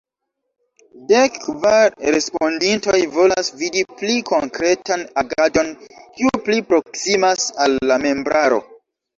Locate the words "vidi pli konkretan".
3.59-5.05